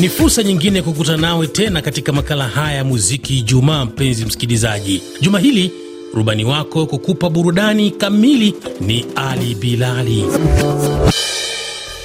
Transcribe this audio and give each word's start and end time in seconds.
Ni 0.00 0.08
fursa 0.08 0.42
nyingine 0.42 0.76
ya 0.78 0.82
kukutana 0.84 1.18
nawe 1.18 1.46
tena 1.46 1.82
katika 1.82 2.12
makala 2.12 2.48
haya 2.48 2.76
ya 2.76 2.84
muziki 2.84 3.38
Ijumaa. 3.38 3.84
Mpenzi 3.84 4.24
msikilizaji, 4.24 5.02
juma 5.20 5.38
hili 5.38 5.72
rubani 6.14 6.44
wako 6.44 6.86
kukupa 6.86 7.30
burudani 7.30 7.90
kamili 7.90 8.54
ni 8.80 9.06
Ali 9.16 9.54
Bilali, 9.54 10.24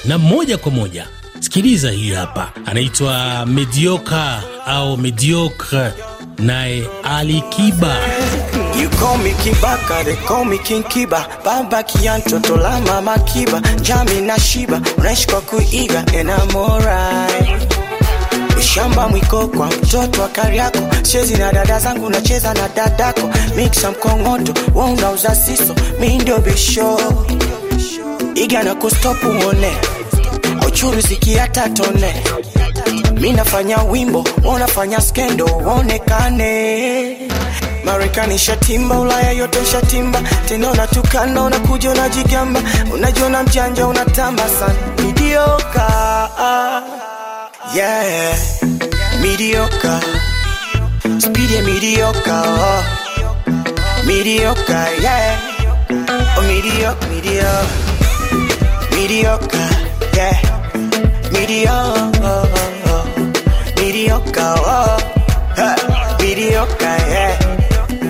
na 0.04 0.18
moja 0.18 0.58
kwa 0.58 0.72
moja 0.72 1.06
sikiliza 1.40 1.90
hii 1.90 2.10
hapa, 2.12 2.52
anaitwa 2.66 3.46
Medioka 3.46 4.42
au 4.66 4.96
Mediocre, 4.96 5.92
naye 6.38 6.86
Ali 7.04 7.42
Kiba. 7.50 7.96
You 8.82 8.90
call 8.90 9.18
me 9.18 9.30
Kiba, 9.32 10.04
they 10.04 10.16
call 10.16 10.44
me 10.44 10.58
King 10.58 10.82
Kiba 10.84 11.26
Baba 11.44 11.82
Kianto, 11.82 12.56
la 12.56 12.80
mama 12.80 13.18
Kiba 13.18 13.60
Jami 13.82 14.20
na 14.20 14.38
Shiba, 14.38 14.80
unaishi 14.98 15.26
kwa 15.26 15.40
kuiga 15.40 16.04
And 16.14 16.30
Ushamba 18.76 19.08
mwiko 19.08 19.48
kwa 19.48 19.66
mtoto 19.66 20.22
wa 20.22 20.28
Kariako. 20.28 20.78
Chezi 21.02 21.34
na 21.36 21.52
dada 21.52 21.78
zangu 21.80 22.10
nacheza 22.10 22.54
na 22.54 22.68
dadako. 22.68 23.30
Mixa 23.56 23.90
mkongoto, 23.90 24.54
unauza 24.74 25.34
siso 25.34 25.74
Mi 26.00 26.22
bisho. 26.44 26.98
Iga 28.34 28.62
na 28.62 28.74
kustop 28.74 29.24
uone. 29.24 29.72
Auchuru 30.62 31.00
zikiata 31.00 31.68
tone. 31.68 32.22
Mi 33.20 33.32
nafanya 33.32 33.82
wimbo, 33.82 34.24
wanafanya 34.44 35.00
skendo 35.00 35.44
Waonekane. 35.44 37.16
Marekani 37.84 38.38
shatimba, 38.38 38.98
Ulaya 39.00 39.30
yote 39.32 39.64
shatimba, 39.72 40.20
tena 40.48 40.70
unatukana, 40.70 41.42
unakuja 41.42 41.90
unajigamba, 41.90 42.60
unajiona 42.94 43.42
mjanja, 43.42 43.86
unatamba 43.86 44.42
sana. 44.48 44.74
Midioka, 45.06 46.30
yeah, 47.74 48.36
midioka, 49.22 50.00
speedy 51.18 51.60
mediocre, 51.62 52.32
oh. 52.32 52.82
mediocre, 54.06 54.86
yeah, 55.00 55.38
oh 56.36 56.42
mediocre, 56.42 57.08
mediocre, 57.08 57.66
mediocre, 58.92 59.68
yeah, 60.14 60.36
midioka, 61.32 62.34
midioka, 63.76 64.54
oh. 64.58 64.96
mediocre, 66.20 66.96
yeah. 67.08 67.38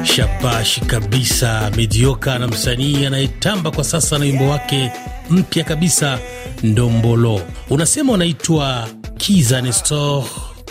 Shabashi 0.04 0.80
kabisa, 0.80 1.70
Medioka 1.76 2.38
na 2.38 2.48
msanii 2.48 3.06
anayetamba 3.06 3.70
kwa 3.70 3.84
sasa 3.84 4.18
na 4.18 4.24
wimbo 4.24 4.48
wake 4.48 4.92
mpya 5.30 5.64
kabisa 5.64 6.18
Ndombolo. 6.62 7.40
Unasema 7.70 8.12
unaitwa 8.12 8.88
Kiza 9.16 9.60
Nestor 9.60 10.24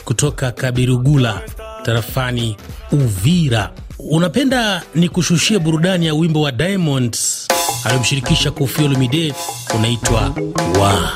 kutoka 0.05 0.51
Kabirugula 0.51 1.41
tarafani 1.83 2.57
Uvira. 2.91 3.69
Unapenda 3.99 4.81
ni 4.95 5.09
kushushia 5.09 5.59
burudani 5.59 6.05
ya 6.05 6.13
wimbo 6.13 6.41
wa 6.41 6.51
Diamond 6.51 7.17
aliyomshirikisha 7.83 8.51
Koffi 8.51 8.83
Olomide 8.83 9.33
unaitwa 9.75 10.35
wa 10.81 11.11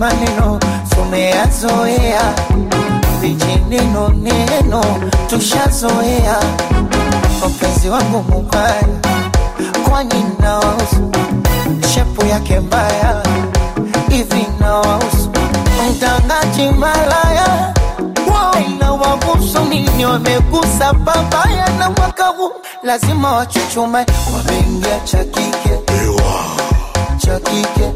maneno 0.00 0.58
tumeyazoea. 0.90 2.34
Vijineno 3.20 4.08
neno 4.08 4.84
tushazoea. 5.28 6.36
Wapenzi 7.42 7.88
wangu 7.88 8.22
mubaya 8.22 8.84
kwani 9.88 10.24
nawausu 10.40 11.10
shepu 11.94 12.26
yake 12.26 12.60
mbaya 12.60 13.22
hivi 14.08 14.46
nawausu 14.60 15.30
mtangaji 15.90 16.70
malaya 16.78 17.74
inawahusu 18.68 19.60
nini 19.64 20.04
wamegusa 20.06 20.92
babaya 20.92 21.68
na 21.78 21.90
mwaka 21.90 22.24
huu. 22.26 22.50
Lazima 22.82 23.32
wachuchume. 23.32 24.06
Wameingia 24.36 25.00
cha 25.04 25.24
kike. 25.24 25.80
Cha 27.18 27.40
kike 27.40 27.92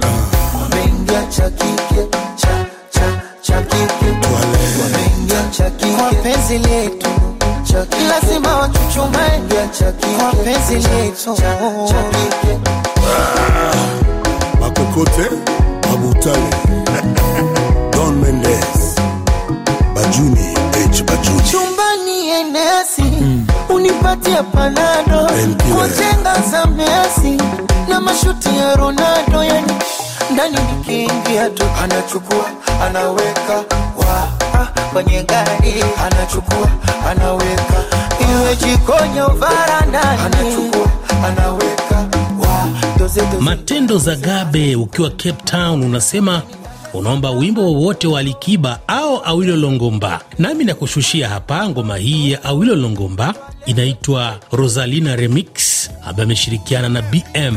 wameingia 0.74 1.22
cha 1.26 1.50
kike 1.50 2.06
cha 2.36 2.66
cha 2.90 3.22
cha 3.42 3.62
kike. 3.62 4.06
Wameingia 4.82 5.42
cha 5.50 5.70
kike. 5.70 5.92
Kwa 5.96 6.10
penzi 6.10 6.58
letu. 6.58 7.08
Lazima 8.08 8.68
kike. 8.68 9.00
Kwa 10.18 10.32
penzi 10.44 10.74
letu. 10.74 11.34
cha 11.34 11.56
cha 11.88 12.02
kike. 12.02 12.58
Makokote 14.60 15.30
mabutale. 15.90 16.50
Don 17.92 18.14
mendes. 18.20 18.94
Bajuni 19.94 20.54
h 20.72 21.02
bajuni. 21.04 21.42
Chumbani 21.50 22.28
enesi 22.30 23.04
unipatie 23.68 24.42
panado. 24.42 25.30
Kwa 25.76 25.88
jenga 25.88 26.34
za 26.50 26.66
Messi 26.66 27.42
na 27.88 28.00
mashuti 28.00 28.48
ya 28.58 28.76
Ronaldo 28.76 29.44
yani 29.44 29.72
ndani 30.32 30.56
nikiingia 30.72 31.50
tu 31.50 31.62
anachukua 31.82 32.50
anaweka 32.86 33.56
wa 33.96 34.28
kwenye 34.92 35.22
gari. 35.22 35.74
Anachukua 36.06 36.70
anaweka 37.10 37.84
iwe 38.30 38.56
jikoni 38.56 39.38
varandani. 39.38 40.20
Anachukua 40.26 40.88
anaweka 41.26 41.96
wa 42.40 42.68
doze 42.98 43.20
doze. 43.20 43.38
Matendo 43.40 43.98
za 43.98 44.16
Gabe 44.16 44.76
ukiwa 44.76 45.10
Cape 45.10 45.32
Town 45.44 45.82
unasema 45.82 46.42
unaomba 46.94 47.30
wimbo 47.30 47.62
wowote 47.62 48.06
wa 48.06 48.20
Alikiba 48.20 48.78
au 48.88 49.20
Awilo 49.24 49.56
Longomba, 49.56 50.20
nami 50.38 50.64
nakushushia 50.64 51.28
hapa 51.28 51.68
ngoma 51.68 51.96
hii 51.96 52.30
ya 52.32 52.44
Awilo 52.44 52.74
Longomba 52.74 53.34
inaitwa 53.66 54.36
Rosalina 54.52 55.16
Remix 55.16 55.90
ambaye 56.06 56.24
ameshirikiana 56.24 56.88
na 56.88 57.02
BM. 57.02 57.56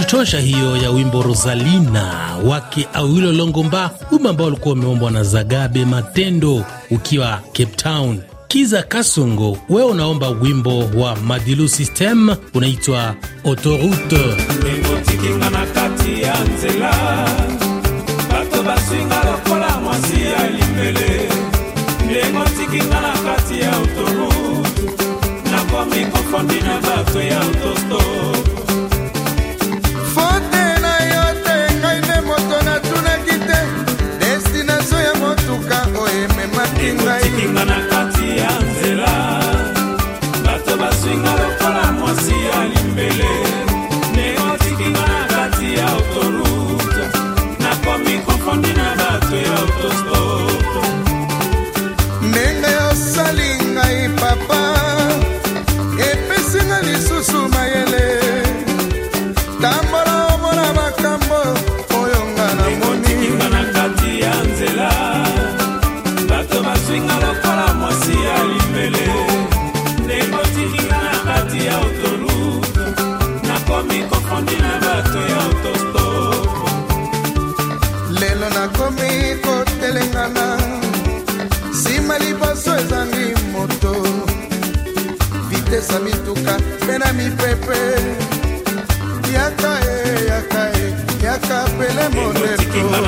Kuitosha 0.00 0.40
hiyo 0.40 0.76
ya 0.76 0.90
wimbo 0.90 1.22
Rosalina 1.22 2.36
wake 2.44 2.88
Awilo 2.94 3.32
Longomba, 3.32 3.90
wimbo 4.12 4.28
ambao 4.28 4.46
ulikuwa 4.46 4.74
umeombwa 4.74 5.10
na 5.10 5.24
Zagabe 5.24 5.84
Matendo 5.84 6.64
ukiwa 6.90 7.40
Cape 7.52 7.66
Town. 7.76 8.20
Kiza 8.48 8.82
Kasongo, 8.82 9.58
wewe 9.68 9.90
unaomba 9.90 10.28
wimbo 10.28 10.78
wa 10.78 11.16
Madilu 11.16 11.68
System 11.68 12.36
unaitwa 12.54 13.14
Autoroute. 13.44 14.16
ekotikinga 14.78 15.50
na 15.50 15.66
kati 15.66 16.22
ya 16.22 16.34
nzela 16.44 16.92
bato 18.32 18.62
baswinga 18.62 19.24
lokola 19.24 19.80
mwasi 19.80 20.16
ya 20.22 20.50
limbele 20.50 21.28
otikinga 22.46 23.00
na 23.00 23.12
kati 23.12 23.60
ya 23.60 23.72
autoroute 23.72 24.82
nakomi 25.52 26.60
na 26.60 26.80
bato 26.80 27.22
ya 27.22 27.40
autostop 27.40 28.39
Nanaka. 37.50 38.09
Bato 75.02 75.18
ya 75.18 75.36
autostop 75.36 76.46
lelo 78.20 78.48
nakomi 78.56 79.10
kotelengana 79.44 80.46
nsima 81.70 82.18
liboso 82.18 82.76
ezangi 82.80 83.26
moto. 83.52 83.94
Vitesa 85.48 85.98
mituka 86.00 86.58
mpe 86.58 86.98
na 86.98 87.12
mipepe. 87.12 87.80
Yaka 89.34 89.72
e 89.94 90.26
yaka 90.30 90.62
e 90.82 90.94
yaka 91.24 91.58
pele 91.78 92.04
ekotikinga 92.06 93.00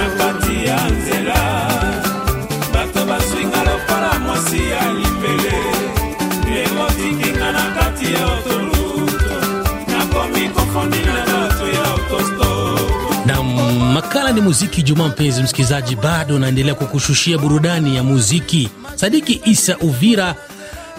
muziki 14.53 14.83
Jumaa. 14.83 15.09
Mpenzi 15.09 15.43
msikilizaji, 15.43 15.97
bado 15.97 16.39
naendelea 16.39 16.75
kukushushia 16.75 17.39
burudani 17.39 17.97
ya 17.97 18.03
muziki. 18.03 18.69
Sadiki 18.95 19.41
Isa 19.45 19.79
Uvira 19.79 20.35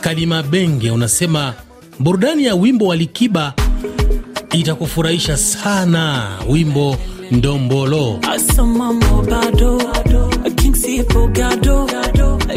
Kalima 0.01 0.43
Benge 0.43 0.91
unasema 0.91 1.53
burudani 1.99 2.45
ya 2.45 2.55
wimbo 2.55 2.87
wa 2.87 2.95
Likiba 2.95 3.53
itakufurahisha 4.51 5.37
sana, 5.37 6.27
wimbo 6.49 6.97
Ndombolo. 7.31 8.19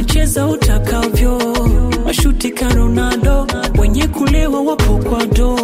Cheza 0.06 0.46
utakavyo, 0.46 1.38
mashuti 2.04 2.50
ka 2.50 2.68
Ronaldo, 2.68 3.46
wenye 3.78 4.06
kulewa 4.08 4.60
wapo 4.60 4.98
kwa 4.98 5.26
do, 5.26 5.56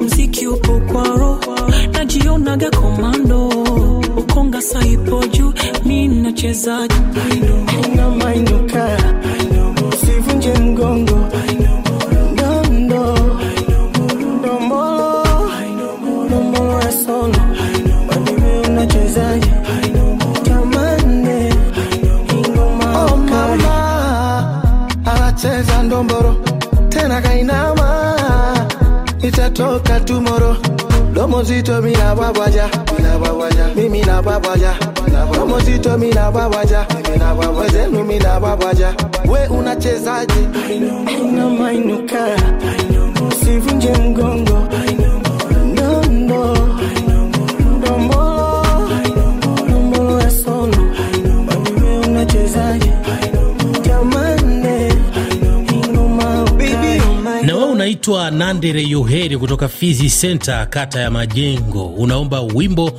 mziki 0.00 0.46
upo 0.46 0.80
kwa 0.80 1.04
ro, 1.08 1.40
najionaga 1.92 2.70
komando, 2.70 3.51
ukonga 4.62 4.86
ipo 4.86 5.24
juu, 5.26 5.52
mi 5.84 6.08
nacheza 6.08 6.88
Unamainuka, 7.92 8.96
usivunje 9.88 10.54
mgongo. 10.58 11.18
Oh 22.94 23.16
anacheza 25.04 25.82
ndomboro. 25.82 26.36
Tena 26.88 27.20
kainama, 27.20 28.16
itatoka 29.22 30.00
tumoro 30.00 30.56
Mozito 31.42 31.82
mi 31.82 31.90
na 31.92 32.14
wawaja, 32.14 32.70
na 33.02 33.18
wawaja. 33.18 33.66
Mimi 33.74 34.00
na 34.02 34.20
wawaja, 34.20 34.74
na 35.12 35.24
wawaja. 35.24 35.44
Mozito 35.44 35.98
mi 35.98 36.10
na 36.10 36.30
wawaja, 36.30 36.86
na 37.18 37.34
wawaja. 37.34 37.60
Wezenu 37.60 38.04
mi 38.04 38.18
na 38.18 38.38
wawaja. 38.38 38.94
We 39.28 39.48
unachezaje? 39.48 40.48
Unamainuka, 41.22 42.26
usivunje 43.28 43.92
mgongo. 43.92 44.68
I 44.86 44.94
know. 44.94 45.11
Unaitwa 58.10 58.30
Nandere 58.30 58.82
Yoheri 58.82 59.38
kutoka 59.38 59.68
Fizi 59.68 60.10
Center, 60.10 60.70
kata 60.70 61.00
ya 61.00 61.10
Majengo, 61.10 61.86
unaomba 61.86 62.40
wimbo 62.40 62.92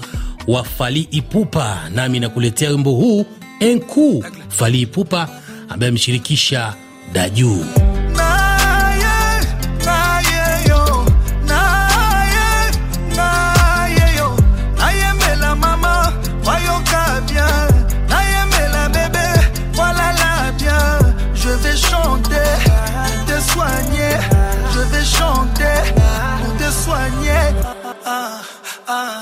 wa 0.48 0.64
Fali 0.64 1.08
Ipupa, 1.12 1.90
nami 1.96 2.20
nakuletea 2.20 2.70
wimbo 2.70 2.92
huu 2.92 3.26
Enku 3.60 4.26
Fali 4.48 4.82
Ipupa 4.82 5.30
ambaye 5.70 5.90
ameshirikisha 5.90 6.74
Daju. 7.14 7.66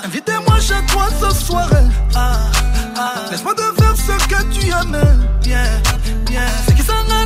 Invitez-moi 0.05 0.59
chez 0.59 0.85
toi 0.91 1.07
ce 1.21 1.45
soir. 1.45 1.69
Ah, 2.15 2.37
ah. 2.97 3.13
Laisse-moi 3.29 3.53
te 3.55 3.81
faire 3.81 3.95
ce 3.95 4.27
que 4.27 4.43
tu 4.53 4.67
aimes. 4.67 5.27
Bien, 5.43 5.63
bien. 6.29 6.47
C'est 6.65 6.75
qui 6.75 6.83
s'en 6.83 6.93
a 6.93 7.21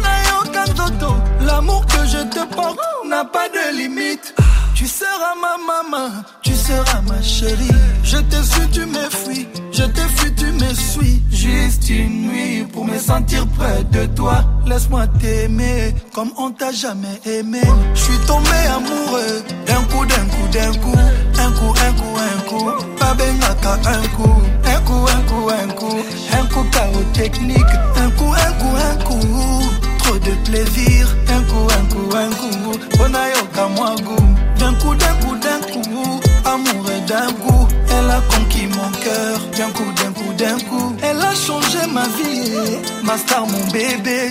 Kandoto. 0.53 1.15
L'amour 1.41 1.85
que 1.85 2.05
je 2.05 2.21
te 2.29 2.45
porte 2.55 2.79
n'a 3.07 3.25
pas 3.25 3.47
de 3.49 3.77
limite. 3.77 4.33
Tu 4.75 4.87
seras 4.87 5.35
ma 5.41 5.55
maman, 5.57 6.09
tu 6.41 6.53
seras 6.53 7.01
ma 7.01 7.21
chérie. 7.21 7.79
Je 8.03 8.17
te 8.17 8.35
suis, 8.43 8.67
tu 8.71 8.85
me 8.85 9.09
fuis. 9.09 9.47
Je 9.71 9.83
te 9.83 10.01
fuis, 10.15 10.33
tu 10.35 10.45
me 10.51 10.73
suis. 10.73 11.23
Juste 11.31 11.89
une 11.89 12.27
nuit 12.27 12.65
pour 12.71 12.85
me 12.85 12.97
sentir 12.99 13.47
près 13.57 13.83
de 13.85 14.05
toi. 14.07 14.43
Laisse-moi 14.65 15.07
t'aimer 15.19 15.84
comme 16.15 16.31
on 16.37 16.49
t'a 16.49 16.71
jamais 16.71 17.19
aimé. 17.25 17.59
Je 17.93 17.99
suis 17.99 18.17
tombé 18.25 18.59
amoureux 18.73 19.43
d'un 19.67 19.81
coup, 19.91 20.05
d'un 20.05 20.25
coup, 20.31 20.47
d'un 20.49 20.71
coup. 20.79 20.97
Un 21.37 21.51
coup, 21.51 21.73
un 21.85 21.91
coup, 21.99 22.15
un 22.17 22.39
coup. 22.49 22.71
Pas 22.97 23.11
un 23.11 24.07
coup. 24.15 24.41
Un 24.65 24.79
coup, 24.87 25.05
un 25.13 25.21
coup, 25.29 25.49
un 25.49 25.67
coup. 25.73 25.99
Un 26.31 26.45
coup, 26.45 26.65
chaos 26.71 27.03
technique. 27.13 27.73
Un 27.97 28.09
coup, 28.11 28.31
un 28.31 28.51
coup, 28.59 28.75
un 28.89 28.95
coup. 29.03 29.63
Trop 29.97 30.17
de 30.19 30.31
plaisir. 30.45 31.05
Un 31.27 31.41
coup, 31.49 31.67
un 31.77 31.85
coup, 31.93 32.15
un 32.15 32.29
coup. 32.29 32.97
Bonayoka, 32.97 33.67
moi, 33.75 33.95
goût. 34.01 34.35
D'un 34.57 34.73
coup, 34.75 34.95
d'un 34.95 35.15
coup, 35.15 35.35
d'un 35.35 35.59
coup. 35.69 36.21
Amour 36.45 36.85
et 36.95 37.01
d'un 37.09 37.27
coup. 37.43 37.67
Elle 37.89 38.09
a 38.09 38.21
conquis 38.29 38.67
mon 38.67 38.89
cœur. 39.03 39.39
D'un 39.57 39.69
coup, 39.71 39.91
d'un 39.97 40.11
coup, 40.13 40.33
d'un 40.37 40.59
coup. 40.69 40.94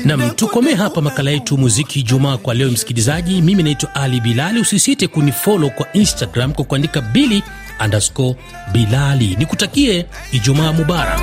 Nam, 0.05 0.21
tukomee 0.21 0.31
tukome 0.31 0.75
hapa 0.75 1.01
makala 1.01 1.31
yetu 1.31 1.59
muziki 1.59 2.03
Jumaa 2.03 2.37
kwa 2.37 2.55
leo, 2.55 2.71
msikilizaji. 2.71 3.43
Mimi 3.43 3.63
naitwa 3.63 3.95
Ali 3.95 4.21
Bilali. 4.21 4.61
Usisite 4.61 5.07
kunifollow 5.09 5.71
kwa 5.71 5.93
Instagram 5.93 6.53
kwa 6.53 6.65
kuandika 6.65 7.01
bili 7.01 7.43
underscore 7.85 8.37
Bilali. 8.73 9.37
Nikutakie 9.39 10.07
Ijumaa 10.33 10.73
mubarak. 10.73 11.21